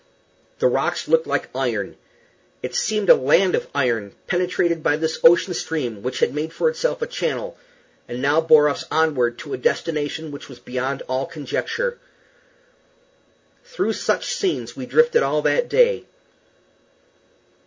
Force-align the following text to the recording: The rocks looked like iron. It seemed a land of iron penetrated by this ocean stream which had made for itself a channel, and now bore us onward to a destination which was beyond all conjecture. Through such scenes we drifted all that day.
The 0.57 0.65
rocks 0.67 1.07
looked 1.07 1.27
like 1.27 1.51
iron. 1.55 1.95
It 2.63 2.73
seemed 2.73 3.07
a 3.11 3.15
land 3.15 3.53
of 3.53 3.67
iron 3.75 4.15
penetrated 4.25 4.81
by 4.81 4.97
this 4.97 5.19
ocean 5.23 5.53
stream 5.53 6.01
which 6.01 6.21
had 6.21 6.33
made 6.33 6.53
for 6.53 6.69
itself 6.69 7.03
a 7.03 7.05
channel, 7.05 7.55
and 8.07 8.19
now 8.19 8.41
bore 8.41 8.67
us 8.67 8.83
onward 8.89 9.37
to 9.37 9.53
a 9.53 9.59
destination 9.59 10.31
which 10.31 10.49
was 10.49 10.57
beyond 10.57 11.03
all 11.07 11.27
conjecture. 11.27 11.99
Through 13.63 13.93
such 13.93 14.33
scenes 14.33 14.75
we 14.75 14.87
drifted 14.87 15.21
all 15.21 15.43
that 15.43 15.69
day. 15.69 16.07